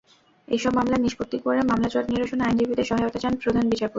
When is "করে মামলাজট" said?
1.45-2.05